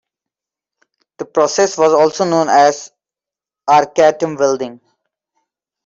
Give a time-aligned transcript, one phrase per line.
[1.19, 2.89] The process was also known as
[3.67, 4.81] arc-atom welding.